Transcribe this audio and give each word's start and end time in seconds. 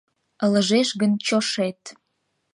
«Ылыжеш 0.43 0.89
гын 1.01 1.11
чошет...» 1.25 1.81